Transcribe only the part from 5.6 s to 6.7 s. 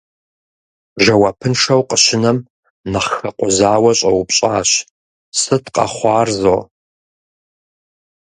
къэхъуар зо?».